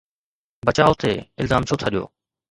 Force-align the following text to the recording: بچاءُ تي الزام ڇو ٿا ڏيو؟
بچاءُ 0.67 0.91
تي 1.01 1.13
الزام 1.41 1.61
ڇو 1.67 1.75
ٿا 1.81 1.87
ڏيو؟ 1.93 2.03